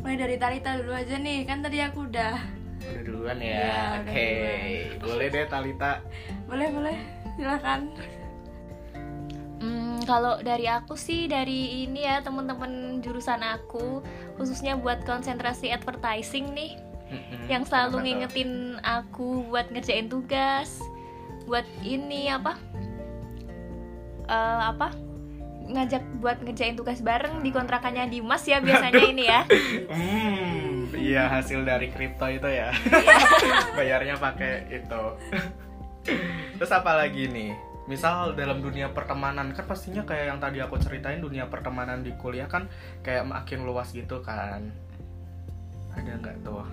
Mulai 0.00 0.16
dari 0.20 0.36
Talita 0.36 0.76
dulu 0.76 0.92
aja 0.92 1.16
nih, 1.16 1.48
kan 1.48 1.64
tadi 1.64 1.80
aku 1.80 2.08
udah. 2.08 2.36
Udah 2.84 3.02
duluan 3.04 3.38
ya. 3.40 4.00
udah 4.00 4.12
Oke. 4.12 4.28
Boleh 5.00 5.26
deh 5.32 5.46
Talita. 5.48 5.92
Boleh 6.48 6.68
boleh, 6.72 6.96
silakan. 7.36 7.80
Hmm, 9.64 10.04
kalau 10.04 10.44
dari 10.44 10.68
aku 10.68 10.92
sih 10.92 11.24
dari 11.24 11.88
ini 11.88 12.04
ya 12.04 12.20
teman-teman 12.20 13.00
jurusan 13.00 13.40
aku 13.40 14.04
khususnya 14.36 14.76
buat 14.76 15.00
konsentrasi 15.08 15.72
advertising 15.72 16.52
nih 16.52 16.76
yang 17.48 17.64
selalu 17.64 18.04
ngingetin 18.04 18.76
aku 18.84 19.44
buat 19.48 19.68
ngerjain 19.72 20.12
tugas 20.12 20.80
buat 21.48 21.64
ini 21.84 22.32
apa 22.32 22.56
Eh, 24.24 24.60
apa 24.64 24.88
ngajak 25.64 26.20
buat 26.20 26.44
ngerjain 26.44 26.76
tugas 26.76 27.00
bareng 27.00 27.40
di 27.40 27.48
kontrakannya 27.48 28.12
Dimas 28.12 28.44
ya 28.44 28.60
biasanya 28.60 29.00
ini 29.00 29.24
ya. 29.24 29.40
Hmm, 29.88 30.92
iya 30.92 31.24
hasil 31.28 31.64
dari 31.64 31.88
kripto 31.88 32.28
itu 32.28 32.44
ya. 32.44 32.68
Bayarnya 33.78 34.20
pakai 34.20 34.68
itu. 34.68 35.04
Terus 36.60 36.72
apa 36.72 37.00
lagi 37.00 37.32
nih? 37.32 37.56
Misal 37.84 38.32
dalam 38.32 38.60
dunia 38.60 38.92
pertemanan 38.92 39.52
kan 39.52 39.64
pastinya 39.64 40.04
kayak 40.04 40.36
yang 40.36 40.40
tadi 40.40 40.60
aku 40.60 40.76
ceritain 40.80 41.20
dunia 41.20 41.48
pertemanan 41.48 42.00
di 42.00 42.12
kuliah 42.16 42.48
kan 42.48 42.68
kayak 43.00 43.24
makin 43.24 43.64
luas 43.64 43.92
gitu 43.92 44.20
kan. 44.20 44.68
Ada 45.96 46.16
nggak 46.20 46.44
tuh? 46.44 46.64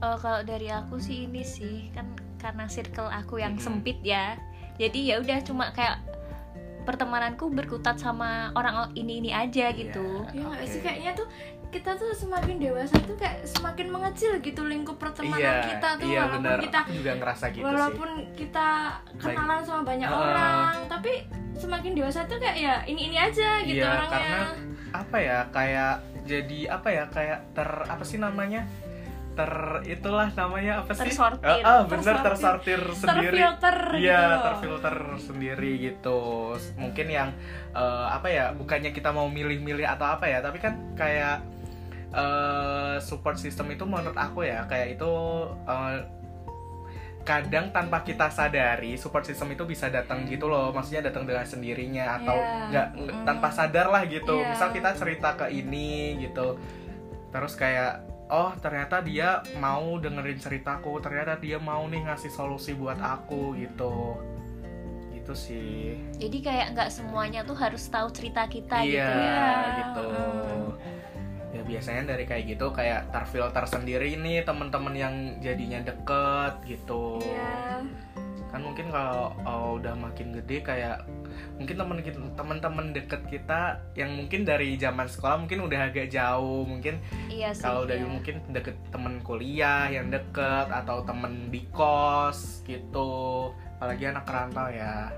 Oh, 0.00 0.16
kalau 0.16 0.44
dari 0.44 0.68
aku 0.68 1.00
sih 1.00 1.24
ini 1.24 1.40
sih 1.40 1.88
kan 1.92 2.08
karena 2.36 2.68
circle 2.68 3.08
aku 3.08 3.40
yang 3.40 3.56
Mhm. 3.56 3.64
sempit 3.64 4.00
ya. 4.00 4.36
Jadi 4.76 5.08
ya 5.08 5.20
udah 5.24 5.40
cuma 5.40 5.72
kayak 5.72 5.96
pertemananku 6.86 7.50
berkutat 7.50 7.98
sama 7.98 8.54
orang 8.54 8.94
ini 8.94 9.18
ini 9.18 9.30
aja 9.30 9.74
gitu. 9.74 10.22
ya 10.30 10.40
nggak 10.40 10.62
Oke. 10.62 10.70
sih 10.70 10.80
kayaknya 10.80 11.12
tuh 11.12 11.26
kita 11.66 11.98
tuh 11.98 12.14
semakin 12.14 12.56
dewasa 12.56 12.94
tuh 13.02 13.18
kayak 13.18 13.42
semakin 13.44 13.90
mengecil 13.90 14.38
gitu 14.38 14.62
lingkup 14.62 14.96
pertemanan 14.96 15.42
Iya, 15.60 15.68
kita 15.68 15.88
tuh 15.98 16.06
iya 16.06 16.20
walaupun 16.22 16.40
benar. 16.40 16.58
kita 16.62 16.78
Aku 16.80 16.92
juga 16.94 17.12
ngerasa 17.18 17.44
gitu 17.50 17.64
walaupun 17.66 18.10
kita 18.32 18.68
kenalan 19.18 19.60
sama 19.60 19.82
banyak 19.82 20.06
Heeh. 20.08 20.22
orang 20.24 20.72
tapi 20.86 21.12
semakin 21.52 21.92
dewasa 21.92 22.22
tuh 22.24 22.38
kayak 22.38 22.56
ya 22.56 22.74
ini 22.86 23.10
ini 23.10 23.16
aja 23.18 23.60
gitu 23.60 23.82
Iya, 23.82 23.90
orangnya 23.90 24.14
karena- 24.14 24.46
sih. 24.48 24.64
Apa 24.94 25.16
ya? 25.18 25.38
Kayak 25.50 25.92
jadi 26.24 26.58
apa 26.70 26.88
ya? 26.88 27.04
Kayak 27.10 27.38
ter 27.52 27.68
apa 27.84 28.00
sih 28.00 28.16
namanya? 28.16 28.64
Ter 29.36 29.52
itulah 29.86 30.32
namanya 30.32 30.80
apa 30.80 30.90
sih? 30.90 31.12
Tersortir. 31.12 31.44
Ah, 31.44 31.60
ah, 31.60 31.80
bener 31.84 32.00
Tersortir. 32.16 32.24
tersortir 32.24 32.80
sendiri. 32.96 33.36
terfilter 33.36 33.76
Iya, 33.94 34.20
gitu 34.24 34.40
terfilter 34.42 34.96
sendiri 35.18 35.72
gitu. 35.78 36.18
Mungkin 36.74 37.06
yang 37.06 37.28
eh, 37.70 38.06
apa 38.08 38.26
ya? 38.26 38.50
Bukannya 38.50 38.90
kita 38.90 39.12
mau 39.12 39.28
milih-milih 39.28 39.84
atau 39.86 40.08
apa 40.08 40.24
ya, 40.24 40.40
tapi 40.40 40.56
kan 40.56 40.72
kayak 40.94 41.44
eh, 42.10 42.96
support 42.98 43.36
system 43.36 43.68
itu 43.68 43.84
menurut 43.84 44.16
aku 44.16 44.40
ya 44.42 44.64
kayak 44.64 44.96
itu 44.96 45.10
eh, 45.62 45.98
kadang 47.22 47.74
tanpa 47.74 48.00
kita 48.00 48.30
sadari 48.30 48.94
support 48.94 49.26
system 49.26 49.50
itu 49.50 49.66
bisa 49.66 49.90
datang 49.90 50.22
gitu 50.24 50.46
loh 50.46 50.70
maksudnya 50.70 51.10
datang 51.10 51.26
dengan 51.26 51.42
sendirinya 51.42 52.22
atau 52.22 52.38
Iya. 52.38 52.70
nggak 52.70 52.88
Mm. 52.94 53.24
tanpa 53.26 53.48
sadar 53.50 53.90
lah 53.90 54.06
gitu 54.06 54.38
Iya. 54.38 54.48
misal 54.48 54.70
kita 54.70 54.94
cerita 54.94 55.34
ke 55.34 55.50
ini 55.50 56.22
gitu 56.22 56.54
terus 57.28 57.52
kayak 57.52 57.98
oh 58.28 58.50
ternyata 58.58 58.98
dia 59.00 59.38
mau 59.56 59.96
dengerin 59.96 60.36
ceritaku 60.36 60.98
ternyata 60.98 61.36
dia 61.36 61.56
mau 61.56 61.86
nih 61.86 62.02
ngasih 62.02 62.28
solusi 62.28 62.72
buat 62.72 62.96
aku 62.96 63.54
gitu 63.54 64.18
gitu 65.12 65.32
sih 65.32 65.98
Jadi 66.16 66.38
kayak 66.38 66.66
nggak 66.72 66.90
semuanya 66.90 67.42
tuh 67.42 67.54
harus 67.54 67.82
tahu 67.86 68.10
cerita 68.10 68.46
kita 68.46 68.82
iya 68.82 69.10
gitu 69.10 69.18
ya. 69.18 69.50
gitu 69.78 70.06
Mm. 70.06 70.70
ya 71.50 71.62
biasanya 71.64 72.02
dari 72.06 72.24
kayak 72.24 72.44
gitu 72.46 72.66
kayak 72.68 73.08
terfilter 73.08 73.64
sendiri 73.64 74.14
nih 74.14 74.42
teman-teman 74.42 74.92
yang 74.92 75.14
jadinya 75.40 75.80
deket 75.82 76.52
gitu 76.66 77.18
Iya. 77.18 77.80
Kan 78.46 78.62
mungkin 78.62 78.94
kalau 78.94 79.34
oh, 79.42 79.76
udah 79.76 79.94
makin 79.98 80.30
gede 80.30 80.62
kayak 80.62 81.02
mungkin 81.58 81.76
teman 81.76 81.98
teman-teman 82.36 82.86
deket 82.96 83.22
kita 83.28 83.80
yang 83.98 84.14
mungkin 84.16 84.46
dari 84.46 84.78
zaman 84.78 85.08
sekolah 85.10 85.44
mungkin 85.44 85.66
udah 85.66 85.90
agak 85.90 86.08
jauh 86.08 86.64
mungkin 86.64 86.96
Iya 87.28 87.52
sih. 87.52 87.64
kalau 87.64 87.84
dari 87.84 88.04
iya. 88.04 88.12
mungkin 88.12 88.40
deket 88.54 88.76
temen 88.94 89.20
kuliah 89.20 89.90
yang 89.90 90.08
deket 90.08 90.68
atau 90.70 91.02
temen 91.04 91.50
di 91.52 91.66
kos 91.74 92.62
gitu 92.64 93.50
apalagi 93.76 94.08
anak 94.08 94.24
rantau 94.24 94.68
ya 94.72 95.10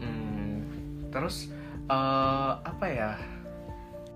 Mm-mm. 0.00 0.62
terus 1.10 1.50
eh, 1.90 2.52
apa 2.62 2.86
ya 2.86 3.12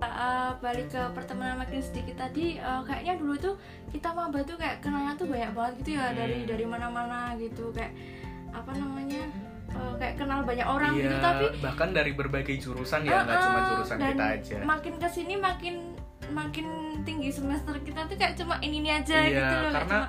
Uh, 0.01 0.57
balik 0.59 0.89
ke 0.89 1.03
pertemanan 1.13 1.61
makin 1.61 1.77
sedikit 1.79 2.17
tadi 2.19 2.57
uh, 2.57 2.81
kayaknya 2.81 3.21
dulu 3.21 3.37
tuh 3.37 3.55
kita 3.89 4.09
maba 4.11 4.41
tuh 4.41 4.57
kayak 4.57 4.81
kenalnya 4.81 5.13
tuh 5.13 5.29
banyak 5.29 5.53
banget 5.53 5.73
gitu 5.81 5.91
ya 5.93 6.09
Hmm. 6.09 6.17
dari 6.17 6.39
dari 6.45 6.65
mana-mana 6.65 7.37
gitu 7.37 7.69
kayak 7.71 7.93
apa 8.49 8.73
namanya 8.75 9.29
uh, 9.71 9.93
kayak 9.97 10.17
kenal 10.17 10.41
banyak 10.41 10.65
orang 10.65 10.97
Iya, 10.97 11.05
gitu 11.05 11.17
tapi 11.21 11.45
bahkan 11.61 11.89
dari 11.93 12.13
berbagai 12.13 12.57
jurusan 12.59 13.05
ya 13.05 13.23
nggak 13.23 13.29
Uh-uh, 13.31 13.45
cuma 13.45 13.61
jurusan 13.71 13.97
dan 13.97 14.09
kita 14.11 14.25
aja 14.35 14.57
makin 14.65 14.95
ke 14.97 15.09
sini 15.11 15.35
makin 15.37 15.75
makin 16.31 16.67
tinggi 17.03 17.29
semester 17.29 17.77
kita 17.79 18.01
tuh 18.09 18.17
kayak 18.17 18.35
cuma 18.35 18.57
ini 18.61 18.81
ini 18.81 18.91
aja 18.91 19.21
Iya, 19.21 19.37
gitu 19.37 19.57
loh 19.59 19.73
karena 19.75 19.99
cuma 20.01 20.09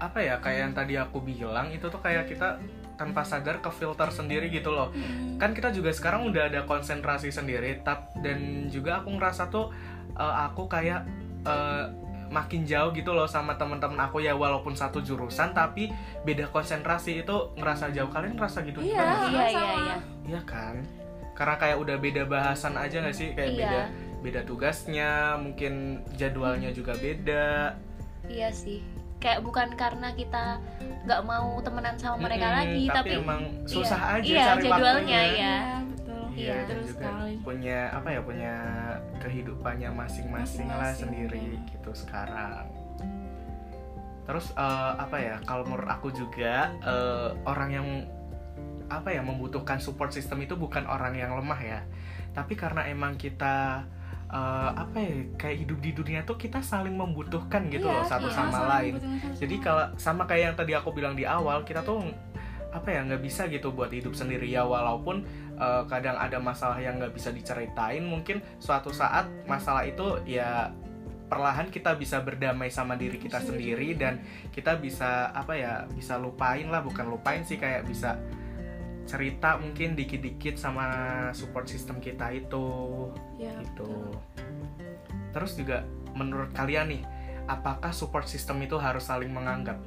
apa 0.00 0.18
ya 0.18 0.34
kayak 0.40 0.58
yang 0.58 0.72
tadi 0.72 0.94
aku 0.96 1.18
bilang 1.20 1.68
itu 1.68 1.84
tuh 1.84 2.00
kayak 2.00 2.26
kita 2.26 2.56
tanpa 3.02 3.22
sadar 3.22 3.58
ke 3.58 3.66
filter 3.68 4.06
sendiri 4.08 4.46
gitu 4.46 4.70
loh 4.70 4.94
Hmm. 4.94 5.34
kan 5.36 5.50
kita 5.50 5.68
juga 5.68 5.90
sekarang 5.90 6.22
udah 6.24 6.46
ada 6.46 6.62
konsentrasi 6.62 7.28
sendiri 7.28 7.82
tap 7.82 8.14
dan 8.16 8.38
juga 8.68 9.02
aku 9.02 9.10
ngerasa 9.10 9.50
tuh 9.50 9.74
eh, 10.14 10.34
aku 10.40 10.66
kayak 10.66 11.02
eh, 11.42 11.84
makin 12.28 12.62
jauh 12.62 12.94
gitu 12.94 13.10
loh 13.10 13.26
sama 13.26 13.54
teman-teman 13.54 13.98
aku 14.00 14.16
ya 14.18 14.32
walaupun 14.32 14.72
satu 14.72 15.02
jurusan 15.02 15.52
tapi 15.52 15.92
beda 16.22 16.48
konsentrasi 16.48 17.20
itu 17.20 17.36
ngerasa 17.54 17.90
jauh 17.90 18.08
kalian 18.08 18.32
ngerasa 18.34 18.62
gitu 18.62 18.80
iya 18.80 19.02
juga? 19.20 19.26
Iya, 19.28 19.44
iya, 19.44 19.72
iya. 19.76 19.96
Iya 20.24 20.40
kan 20.42 20.80
karena 21.32 21.56
kayak 21.58 21.76
udah 21.76 21.96
beda 21.98 22.22
bahasan 22.24 22.76
aja 22.76 23.00
nggak 23.00 23.12
sih 23.12 23.34
kayak 23.34 23.50
Iya. 23.50 23.58
beda 23.58 23.80
beda 24.22 24.40
tugasnya 24.46 25.10
mungkin 25.36 25.72
jadwalnya 26.14 26.70
juga 26.70 26.94
beda 26.94 27.74
Iya 28.24 28.48
sih. 28.48 28.80
Kayak 29.22 29.40
bukan 29.46 29.68
karena 29.78 30.08
kita 30.18 30.58
nggak 31.06 31.22
mau 31.22 31.62
temenan 31.62 31.94
sama 31.94 32.26
mereka 32.26 32.46
Mm-mm, 32.50 32.58
lagi, 32.58 32.84
tapi, 32.90 33.10
tapi, 33.14 33.22
emang 33.22 33.42
susah 33.70 34.00
aja 34.18 34.26
iya, 34.26 34.44
cari 34.50 34.62
jadwalnya, 34.66 34.90
waktunya. 34.98 35.20
iya. 35.22 35.30
Iya, 35.32 35.54
betul 35.86 36.22
Iya, 36.32 36.42
Iya, 36.42 36.54
dan 36.66 36.78
betul 36.78 36.90
sekali 36.90 37.32
punya 37.42 37.78
apa 37.90 38.08
ya 38.08 38.20
punya 38.22 38.54
kehidupannya 39.20 39.90
masing-masing 39.94 40.68
lah 40.70 40.92
sendiri 40.94 41.58
iya. 41.58 41.70
gitu 41.70 41.90
sekarang. 41.94 42.66
Terus 44.22 44.46
eh, 44.54 44.92
apa 44.98 45.16
ya 45.18 45.36
kalau 45.46 45.66
menurut 45.66 45.90
aku 45.90 46.08
juga 46.14 46.70
eh, 46.82 47.28
orang 47.46 47.70
yang 47.70 47.88
apa 48.90 49.08
ya 49.08 49.24
membutuhkan 49.24 49.80
support 49.80 50.12
system 50.12 50.44
itu 50.44 50.52
bukan 50.52 50.84
orang 50.84 51.16
yang 51.16 51.32
lemah 51.32 51.60
ya, 51.62 51.80
tapi 52.36 52.54
karena 52.54 52.84
emang 52.90 53.16
kita 53.16 53.88
eh, 54.32 54.70
apa 54.72 54.96
ya 54.96 55.12
kayak 55.36 55.56
hidup 55.68 55.78
di 55.84 55.90
dunia 55.92 56.20
tuh 56.24 56.40
kita 56.40 56.64
saling 56.64 56.96
membutuhkan 56.96 57.68
gitu 57.68 57.84
Iya, 57.86 58.00
loh 58.00 58.04
satu 58.08 58.28
iya, 58.32 58.36
sama 58.36 58.58
lain. 58.78 58.94
satu 58.96 59.36
Jadi 59.44 59.56
kalau 59.60 59.84
sama 60.00 60.22
kayak 60.24 60.42
yang 60.52 60.56
tadi 60.56 60.72
aku 60.72 60.90
bilang 60.90 61.12
di 61.12 61.28
awal, 61.28 61.62
kita 61.62 61.84
tuh 61.84 62.00
apa 62.72 62.88
ya 62.88 63.04
nggak 63.04 63.20
bisa 63.20 63.44
gitu 63.52 63.68
buat 63.68 63.92
hidup 63.92 64.16
sendiri. 64.16 64.48
Ya 64.48 64.64
walaupun 64.64 65.28
eh, 65.60 65.82
kadang 65.92 66.16
ada 66.16 66.40
masalah 66.40 66.80
yang 66.80 66.96
nggak 66.96 67.12
bisa 67.12 67.28
diceritain 67.28 68.02
mungkin 68.02 68.40
suatu 68.56 68.88
saat 68.88 69.28
masalah 69.44 69.84
itu 69.84 70.16
ya 70.24 70.72
perlahan 71.28 71.72
kita 71.72 71.96
bisa 71.96 72.20
berdamai 72.20 72.68
sama 72.68 72.92
diri 72.92 73.16
kita 73.16 73.40
sendiri 73.40 73.96
dan 73.96 74.20
kita 74.52 74.76
bisa 74.76 75.32
apa 75.32 75.56
ya 75.56 75.84
bisa 75.92 76.16
lupain 76.16 76.68
lah. 76.72 76.80
Bukan 76.80 77.08
lupain 77.08 77.44
sih 77.44 77.60
kayak 77.60 77.84
bisa 77.84 78.16
cerita 79.04 79.58
mungkin 79.58 79.98
dikit-dikit 79.98 80.56
sama 80.56 80.86
support 81.34 81.66
system 81.66 81.98
kita 81.98 82.30
itu 82.32 82.66
Iya, 83.38 83.52
gitu. 83.62 83.86
betul. 83.86 84.10
Terus 85.32 85.52
juga 85.58 85.82
menurut 86.12 86.52
kalian 86.52 86.92
nih, 86.92 87.02
apakah 87.48 87.90
support 87.90 88.28
system 88.28 88.60
itu 88.62 88.76
harus 88.78 89.08
saling 89.08 89.32
menganggap? 89.32 89.80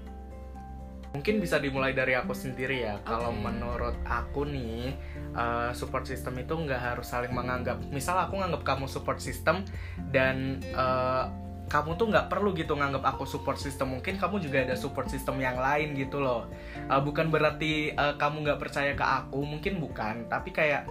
Mungkin 1.15 1.39
bisa 1.39 1.63
dimulai 1.63 1.95
dari 1.95 2.11
aku 2.11 2.35
sendiri 2.35 2.83
ya. 2.83 2.99
Kalau 3.07 3.31
Oke. 3.31 3.39
menurut 3.39 3.95
aku 4.03 4.43
nih, 4.43 4.91
eh, 5.31 5.71
support 5.71 6.03
system 6.03 6.35
itu 6.43 6.51
nggak 6.51 6.81
harus 6.81 7.07
saling 7.07 7.31
menganggap. 7.31 7.79
Misal 7.87 8.19
aku 8.19 8.35
nganggap 8.35 8.67
kamu 8.67 8.91
support 8.91 9.23
system 9.23 9.63
dan 10.11 10.59
eh, 10.75 11.25
kamu 11.75 11.99
tuh 11.99 12.07
nggak 12.07 12.31
perlu 12.31 12.55
gitu 12.55 12.79
nganggap 12.79 13.03
aku 13.03 13.27
support 13.27 13.59
system. 13.59 13.99
Mungkin 13.99 14.15
kamu 14.15 14.39
juga 14.39 14.63
ada 14.63 14.79
support 14.79 15.11
system 15.11 15.43
yang 15.43 15.59
lain 15.59 15.91
gitu 15.99 16.23
loh. 16.23 16.47
Eh, 16.87 17.01
bukan 17.03 17.27
berarti 17.27 17.91
eh, 17.91 18.13
kamu 18.15 18.47
nggak 18.47 18.59
percaya 18.63 18.95
ke 18.95 19.03
aku, 19.03 19.43
mungkin 19.43 19.83
bukan. 19.83 20.31
Tapi 20.31 20.55
kayak 20.55 20.87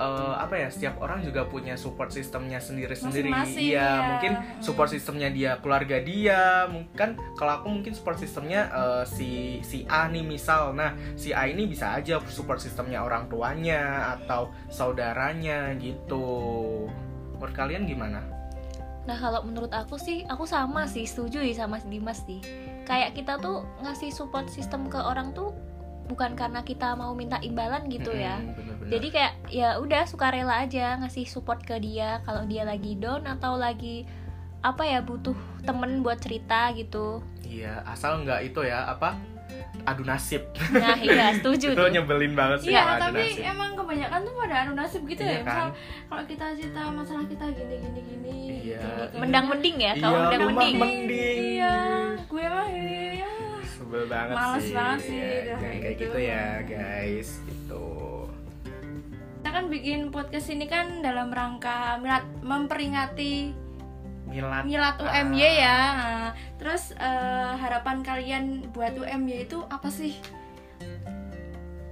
eh, 0.00 0.34
apa 0.40 0.54
ya 0.56 0.68
setiap 0.72 0.96
orang 1.04 1.20
juga 1.20 1.44
punya 1.44 1.76
support 1.76 2.08
sistemnya 2.08 2.56
sendiri-sendiri 2.62 3.28
iya 3.60 3.76
ya. 3.76 3.88
mungkin 4.14 4.32
support 4.64 4.88
sistemnya 4.88 5.28
dia 5.28 5.60
keluarga 5.60 6.00
dia 6.00 6.64
mungkin 6.70 7.18
kalau 7.36 7.60
aku 7.60 7.68
mungkin 7.68 7.92
support 7.92 8.16
sistemnya 8.16 8.72
eh, 8.72 9.04
si 9.04 9.60
si 9.60 9.84
A 9.90 10.08
nih 10.08 10.24
misal 10.24 10.72
nah 10.72 10.96
si 11.18 11.36
A 11.36 11.44
ini 11.44 11.68
bisa 11.68 11.92
aja 11.92 12.20
support 12.30 12.62
sistemnya 12.62 13.04
orang 13.04 13.28
tuanya 13.28 14.14
atau 14.16 14.48
saudaranya 14.72 15.76
gitu 15.76 16.24
menurut 17.36 17.54
kalian 17.58 17.84
gimana 17.84 18.41
Nah 19.06 19.18
kalau 19.18 19.42
menurut 19.42 19.72
aku 19.74 19.98
sih, 19.98 20.22
aku 20.30 20.46
sama 20.46 20.86
sih 20.86 21.06
setuju 21.06 21.42
sih 21.42 21.56
sama 21.58 21.82
Dimas 21.82 22.22
sih. 22.22 22.38
Kayak 22.86 23.18
kita 23.18 23.38
tuh 23.42 23.66
ngasih 23.82 24.14
support 24.14 24.46
system 24.50 24.86
ke 24.86 24.98
orang 24.98 25.34
tuh 25.34 25.54
bukan 26.10 26.34
karena 26.34 26.60
kita 26.66 26.92
mau 26.98 27.14
minta 27.14 27.38
imbalan 27.40 27.88
gitu 27.88 28.12
ya. 28.12 28.38
Mm-mm, 28.38 28.54
bener-bener. 28.58 28.90
Jadi 28.90 29.06
kayak 29.10 29.34
ya 29.48 29.68
udah 29.78 30.02
sukarela 30.06 30.62
aja 30.66 30.98
ngasih 31.02 31.26
support 31.26 31.62
ke 31.62 31.78
dia 31.82 32.22
kalau 32.26 32.46
dia 32.46 32.62
lagi 32.66 32.98
down 32.98 33.26
atau 33.26 33.58
lagi 33.58 34.06
apa 34.62 34.86
ya 34.86 35.02
butuh 35.02 35.34
temen 35.66 36.06
buat 36.06 36.22
cerita 36.22 36.70
gitu. 36.78 37.18
iya 37.52 37.84
asal 37.84 38.22
nggak 38.24 38.48
itu 38.48 38.64
ya 38.64 38.88
apa 38.88 39.18
adu 39.82 40.02
nasib 40.02 40.42
nah 40.70 40.94
iya 40.96 41.34
setuju 41.34 41.66
itu 41.68 41.76
tuh 41.76 41.88
nyebelin 41.88 42.32
banget 42.32 42.58
sih 42.60 42.70
Iya, 42.70 42.82
adu 42.92 43.02
tapi 43.04 43.24
nasib. 43.26 43.42
emang 43.46 43.70
kebanyakan 43.74 44.18
tuh 44.20 44.34
pada 44.36 44.54
anu 44.60 44.72
nasib 44.72 45.02
gitu 45.04 45.22
Iya 45.22 45.32
ya. 45.32 45.40
Misal 45.40 45.58
kan? 45.58 45.70
kalau 46.06 46.22
kita 46.24 46.44
cerita 46.54 46.80
masalah 46.88 47.24
kita 47.24 47.44
gini 47.50 47.74
gini 47.76 48.00
gini. 48.04 48.36
Iya. 48.62 48.80
gini, 48.80 49.18
mendang 49.18 49.46
mending 49.48 49.76
ya 49.76 49.92
kalau 49.96 50.14
Iya, 50.14 50.22
mendang 50.22 50.42
mending 50.46 50.76
mending 50.78 51.38
Iya, 51.52 51.76
gue 52.24 52.44
mah 52.44 52.66
ini 52.68 52.96
ya. 53.18 53.32
sebel 53.66 54.02
banget 54.06 54.34
Males 54.34 54.62
sih 54.62 54.72
banget 54.72 55.00
sih, 55.02 55.18
Ya, 55.18 55.56
kayak 55.56 55.58
kayak 55.58 55.82
gitu. 55.92 56.04
gitu 56.04 56.18
ya 56.20 56.44
guys 56.62 57.28
gitu 57.42 57.84
Kita 59.36 59.48
kan 59.50 59.64
bikin 59.66 60.00
podcast 60.08 60.46
ini 60.48 60.66
kan 60.66 61.02
dalam 61.02 61.28
rangka 61.28 61.98
milad 61.98 62.22
Milad 64.24 64.64
milad 64.64 64.96
Ah. 64.98 65.20
UMY 65.20 65.42
ya. 65.42 65.78
Nah, 65.92 66.26
terus 66.56 66.94
eh, 66.94 67.52
harapan 67.56 68.00
kalian 68.00 68.44
buat 68.70 68.94
UMY 68.94 69.46
itu 69.46 69.60
apa 69.66 69.88
sih? 69.88 70.16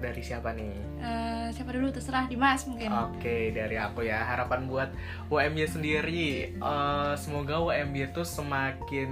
dari 0.01 0.25
siapa 0.25 0.57
nih 0.57 0.73
Eh, 0.97 1.49
siapa 1.53 1.73
dulu 1.73 1.93
terserah 1.93 2.25
Dimas 2.25 2.65
mungkin. 2.65 2.89
Oke, 2.89 3.53
dari 3.53 3.77
aku 3.77 4.01
ya 4.01 4.21
harapan 4.21 4.65
buat 4.65 4.89
UMY 5.29 5.65
sendiri, 5.65 6.57
eh, 6.57 7.13
semoga 7.17 7.57
UMY 7.57 8.09
itu 8.09 8.21
semakin 8.21 9.09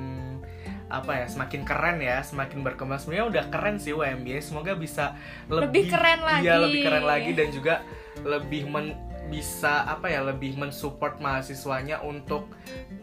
apa 0.89 1.13
ya, 1.21 1.27
semakin 1.29 1.65
keren 1.65 2.01
ya, 2.01 2.21
semakin 2.21 2.61
berkembang. 2.61 2.97
Sebenarnya 2.97 3.27
udah 3.29 3.45
keren 3.49 3.77
sih 3.77 3.93
UMY, 3.93 4.41
semoga 4.41 4.73
bisa 4.73 5.13
lebih, 5.49 5.65
Lebih 5.69 5.85
keren 5.93 6.21
lagi. 6.25 6.45
Iya, 6.45 6.55
lebih 6.61 6.81
keren 6.85 7.05
lagi 7.05 7.31
dan 7.37 7.49
juga 7.53 7.75
lebih 8.21 8.63
men, 8.69 8.87
bisa 9.29 9.85
apa 9.85 10.09
ya, 10.09 10.25
lebih 10.25 10.57
mensupport 10.57 11.21
mahasiswanya 11.21 12.01
untuk 12.01 12.49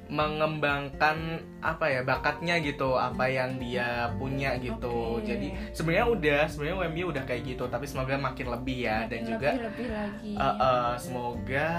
mengembangkan 0.05 1.17
apa 1.59 1.85
ya 1.89 2.01
bakatnya 2.01 2.61
gitu, 2.61 2.93
apa 2.93 3.25
yang 3.25 3.57
dia 3.57 4.13
punya 4.15 4.53
gitu. 4.57 5.17
Oke. 5.17 5.33
Jadi 5.33 5.47
sebenarnya 5.73 6.07
udah, 6.07 6.41
sebenarnya 6.45 6.75
UMY 6.85 7.01
udah 7.09 7.23
kayak 7.25 7.43
gitu, 7.43 7.65
tapi 7.65 7.85
semoga 7.85 8.13
makin 8.15 8.47
lebih 8.53 8.85
ya 8.85 9.09
dan 9.09 9.21
Makin 9.21 9.29
juga 9.29 9.49
lebih, 9.57 9.65
lebih 9.65 9.87
lagi. 9.89 10.31
Eh, 10.37 10.55
eh, 10.61 10.91
semoga 10.97 11.69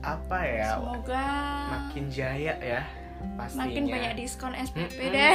apa 0.00 0.38
ya 0.38 0.78
Semoga 0.78 1.26
makin 1.66 2.04
jaya 2.06 2.54
ya 2.62 2.82
pastinya 3.34 3.64
makin 3.66 3.84
banyak 3.90 4.12
diskon 4.14 4.52
SPP 4.54 4.98
deh. 5.08 5.34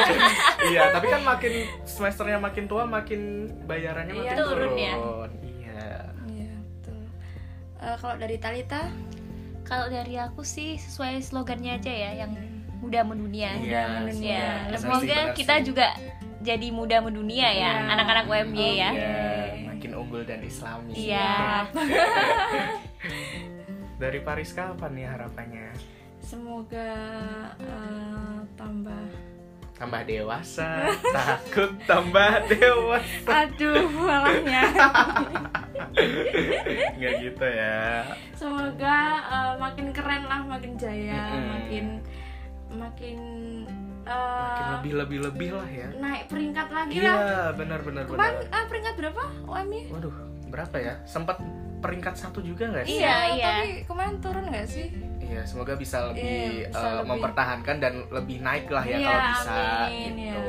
iya 0.70 0.92
tapi 0.92 1.06
kan 1.08 1.24
makin 1.24 1.52
semesternya 1.82 2.38
makin 2.38 2.64
tua 2.68 2.84
makin 2.84 3.20
bayarannya 3.66 4.14
Iya, 4.14 4.22
makin 4.22 4.36
turun 4.38 4.72
ya. 4.76 4.94
iya 5.42 5.88
Iya, 6.28 6.54
betul. 6.60 6.98
Eh, 7.80 7.96
kalau 7.98 8.14
dari 8.14 8.36
Talita, 8.36 8.92
kalau 9.66 9.86
dari 9.86 10.14
aku 10.16 10.40
sih 10.40 10.74
sesuai 10.76 11.18
slogannya 11.20 11.74
aja 11.74 11.90
ya 11.90 12.10
yang 12.16 12.32
muda 12.76 13.02
mendunia 13.02 13.50
Iya, 13.56 13.84
mendunia. 14.00 14.70
ya 14.70 14.76
semoga 14.76 15.18
kita 15.32 15.54
sih. 15.58 15.64
juga 15.66 15.86
jadi 16.38 16.70
muda 16.70 17.00
mendunia 17.00 17.48
ya 17.48 17.72
Iya. 17.74 17.90
anak-anak 17.90 18.24
UMY 18.26 18.68
ya 18.76 18.90
Iya, 18.92 19.18
makin 19.66 19.90
unggul 19.92 20.22
dan 20.22 20.40
islami 20.40 20.94
iya 20.94 21.66
dari 23.96 24.18
Pariska 24.20 24.70
apa 24.70 24.86
nih 24.86 25.04
harapannya 25.04 25.72
semoga 26.20 26.90
eh, 27.56 28.38
tambah. 28.54 29.04
tambah 29.74 30.02
dewasa 30.04 30.88
takut 31.16 31.70
tambah 31.84 32.32
dewasa 32.46 33.28
Aduh, 33.44 33.84
malahnya. 33.90 34.62
nggak 36.96 37.12
gitu 37.22 37.46
ya 37.46 38.04
semoga 38.32 38.96
eh, 39.22 39.52
makin 39.56 39.86
keren 39.90 40.22
lah, 40.24 40.40
makin 40.42 40.72
jaya, 40.76 41.22
Mm-mm. 41.30 41.46
makin 41.50 41.86
makin 42.68 43.18
eh, 44.02 44.40
makin 44.42 44.66
lebih 44.74 44.92
lebih 44.96 45.18
lebih 45.30 45.50
lah 45.54 45.68
ya 45.68 45.88
naik 45.96 46.22
peringkat 46.26 46.68
lagi 46.68 46.94
iya 46.96 47.12
lah. 47.12 47.50
benar 47.54 47.80
benar 47.80 48.04
benar 48.04 48.18
Kemarin 48.18 48.36
ah, 48.50 48.64
peringkat 48.66 48.94
berapa 48.96 49.22
UMY? 49.44 49.80
Waduh, 49.90 50.14
berapa 50.48 50.76
ya? 50.76 50.94
Sempat 51.04 51.38
peringkat 51.76 52.14
satu 52.16 52.40
juga 52.40 52.66
nggak 52.66 52.84
sih? 52.84 52.98
Iya, 52.98 53.16
iya. 53.34 53.46
Tapi 53.52 53.70
kemarin 53.84 54.16
turun 54.18 54.44
nggak 54.48 54.66
sih? 54.66 54.86
Iya, 55.20 55.42
semoga 55.42 55.74
bisa 55.74 56.06
lebih 56.08 56.22
Iya, 56.22 56.70
bisa 56.70 56.78
eh, 56.80 56.92
lebih. 56.96 57.08
mempertahankan 57.12 57.76
dan 57.78 57.94
lebih 58.08 58.38
naik 58.40 58.66
lah 58.68 58.82
ya 58.82 58.96
Iya, 58.96 59.06
kalau 59.06 59.22
bisa 59.28 59.54
amin, 59.86 60.12
gitu. 60.16 60.42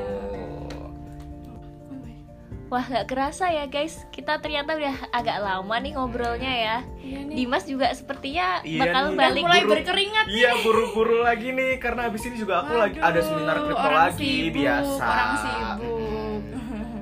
Wah 2.68 2.84
nggak 2.84 3.08
kerasa 3.08 3.48
ya 3.48 3.66
guys 3.66 4.04
kita 4.10 4.38
ternyata 4.38 4.74
udah 4.74 4.92
agak 5.10 5.40
lama 5.40 5.76
nih 5.78 5.92
ngobrolnya 5.94 6.52
ya 6.52 6.78
Iya 7.00 7.20
nih. 7.24 7.36
Dimas 7.38 7.64
juga 7.64 7.88
sepertinya 7.90 8.60
Iya 8.62 8.82
bakal 8.84 9.02
nih. 9.02 9.08
Udah 9.10 9.22
balik 9.24 9.42
mulai 9.42 9.62
buru- 9.62 9.72
berkeringat 9.74 10.26
Iya, 10.28 10.52
buru-buru 10.60 11.18
lagi 11.22 11.48
nih 11.50 11.72
karena 11.78 12.02
habis 12.04 12.24
ini 12.24 12.36
juga 12.36 12.62
aku 12.62 12.76
lagi 12.76 13.00
ada 13.00 13.20
seminar 13.22 13.56
kripto 13.62 13.80
orang 13.80 14.04
lagi 14.06 14.20
sibuk, 14.20 14.54
biasa. 14.54 15.04
Orang 15.06 15.32
sibuk. 15.38 16.42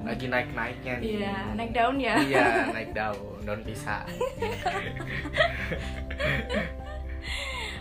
Lagi 0.05 0.25
naik-naiknya 0.27 0.93
nih. 0.95 1.09
Iya, 1.17 1.35
naik 1.55 1.71
daun 1.73 1.97
ya. 1.97 2.15
Iya, 2.19 2.45
naik 2.69 2.89
daun, 2.93 3.37
daun 3.41 3.61
pisang. 3.65 4.05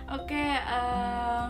Oke, 0.14 0.46
eh, 0.56 1.44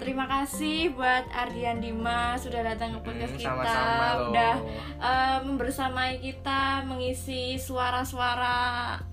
terima 0.00 0.24
kasih 0.26 0.90
buat 0.90 1.28
Ardian 1.30 1.78
Dimas 1.78 2.40
sudah 2.40 2.64
datang 2.64 2.96
ke 2.96 3.04
podcast 3.04 3.30
Hmm, 3.30 3.38
kita, 3.38 3.48
sama-sama 3.52 3.84
loh. 4.10 4.28
udah 4.28 4.54
eh, 4.98 5.38
membersamai 5.44 6.12
kita 6.18 6.60
mengisi 6.82 7.42
suara-suara 7.56 8.58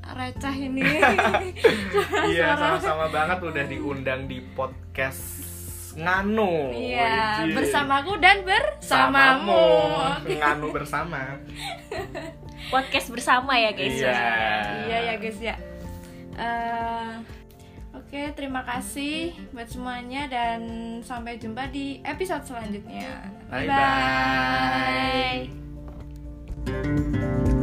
receh 0.09 0.55
ini. 0.57 0.81
Iya, 2.27 2.55
sama-sama 2.55 3.07
banget 3.07 3.39
udah 3.41 3.65
diundang 3.65 4.25
di 4.25 4.41
podcast 4.51 5.43
Nganu. 5.93 6.71
Iya, 6.71 7.41
Widih. 7.43 7.55
bersamaku 7.57 8.13
dan 8.17 8.37
bersamamu. 8.41 9.65
Nganu 10.23 10.67
bersama. 10.71 11.35
podcast 12.67 13.07
bersama 13.07 13.55
ya 13.55 13.71
guys 13.71 13.95
Iya. 13.95 14.19
Iya 14.83 14.97
ya 15.03 15.13
guys 15.17 15.39
ya. 15.39 15.55
Eh, 16.37 17.11
Oke, 18.07 18.23
terima 18.39 18.63
kasih 18.63 19.35
buat 19.51 19.67
semuanya 19.67 20.31
dan 20.31 20.63
sampai 21.03 21.35
jumpa 21.35 21.67
di 21.67 21.99
episode 22.07 22.47
selanjutnya. 22.47 23.35
Bye 23.51 23.67
bye. 23.67 25.51
bye. 26.71 27.56